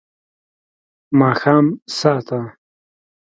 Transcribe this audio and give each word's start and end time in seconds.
ماښام 1.19 1.65
ساه 1.97 2.17
ته 2.27 2.39